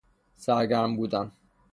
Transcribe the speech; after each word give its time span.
سرگرم 0.35 0.95
بودن 0.97 1.31